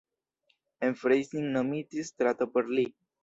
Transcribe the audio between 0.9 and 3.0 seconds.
Freising nomitis strato por li.